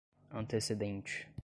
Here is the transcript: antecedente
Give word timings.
antecedente 0.31 1.29